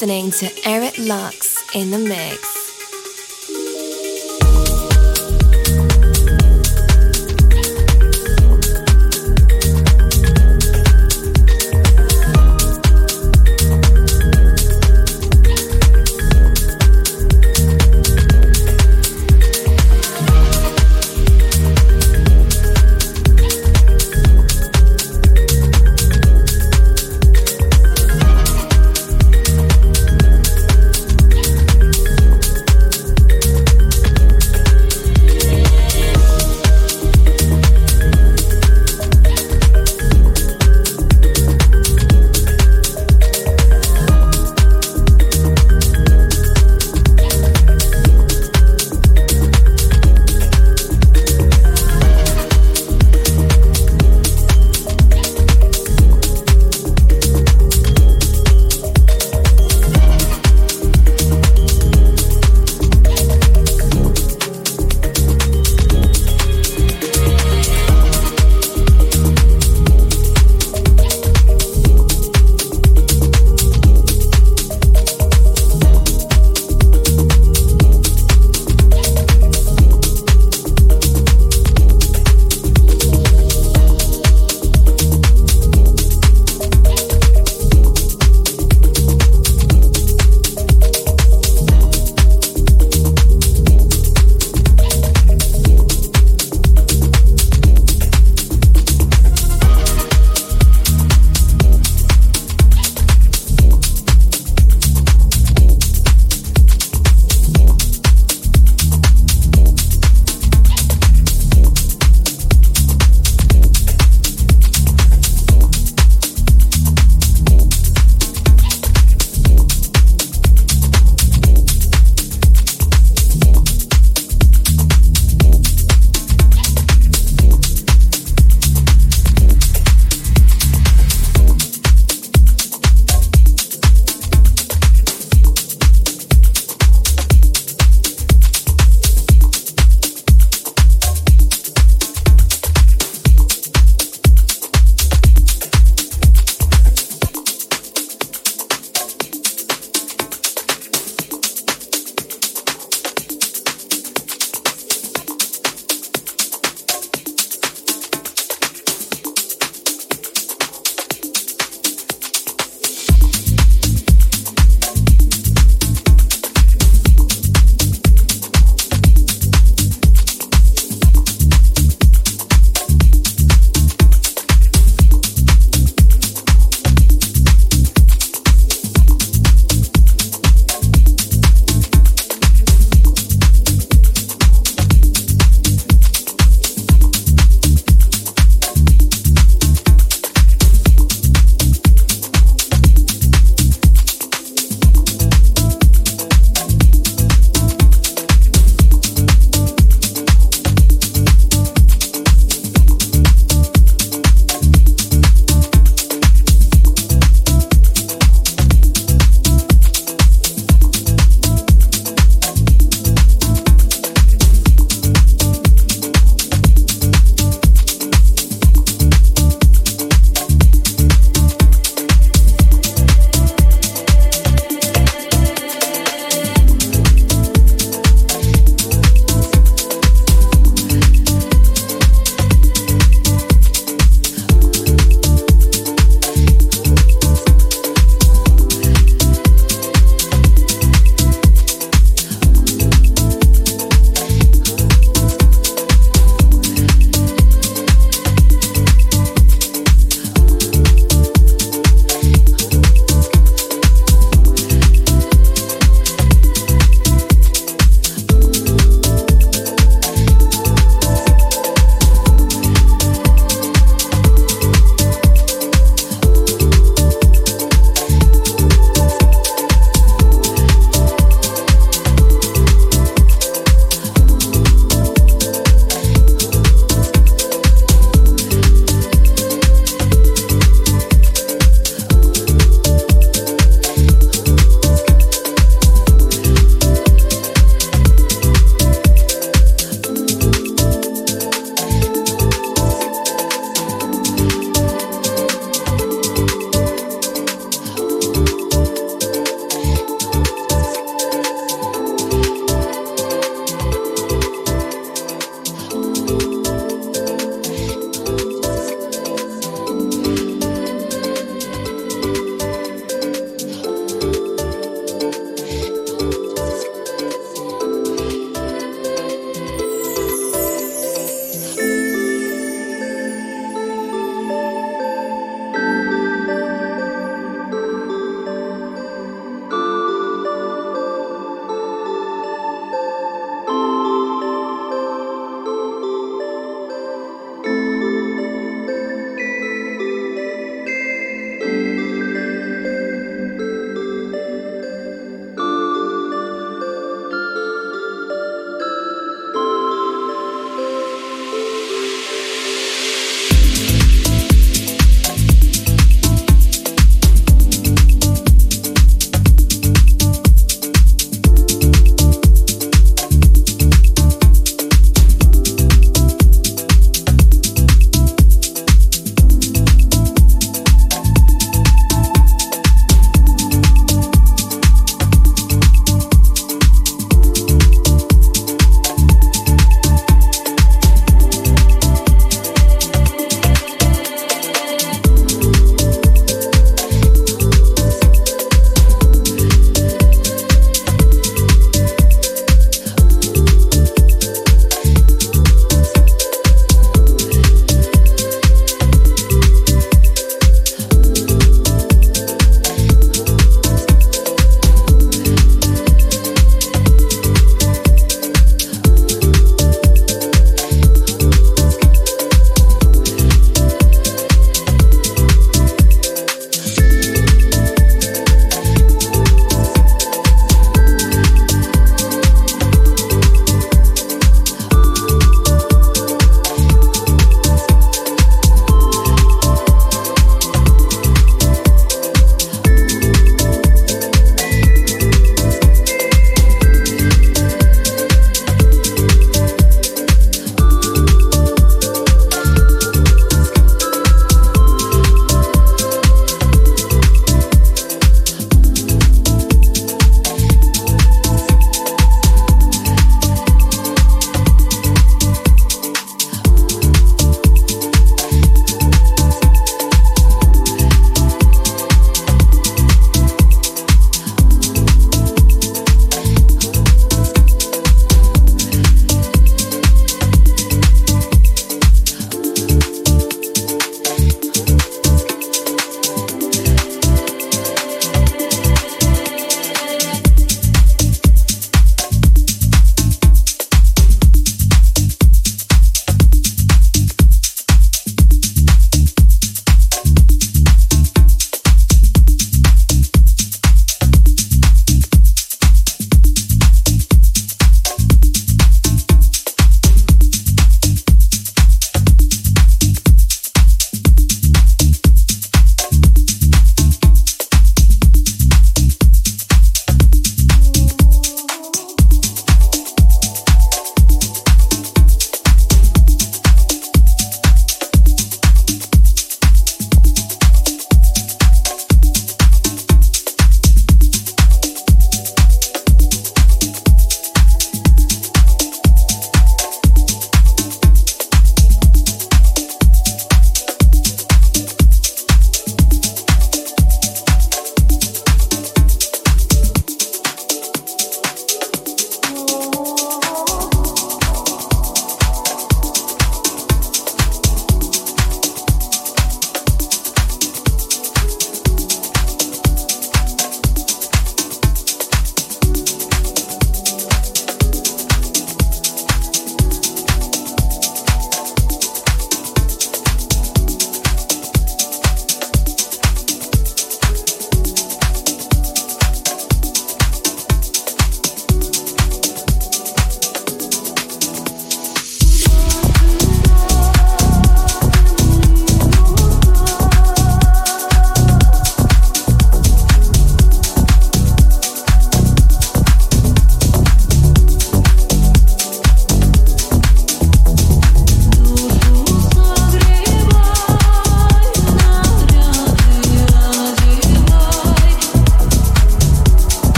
[0.00, 2.47] Listening to Eric Lux in the mix.